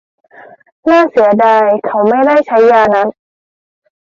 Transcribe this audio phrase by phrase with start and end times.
[0.89, 3.17] น่าเสียดายเขาไม่ได้ใช้ยานัตถ์